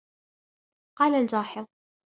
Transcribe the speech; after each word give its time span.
قال 0.97 1.15
الجاحظ 1.15 1.65